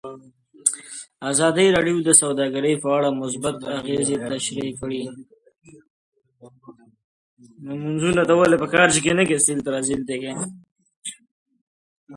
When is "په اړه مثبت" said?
2.83-3.55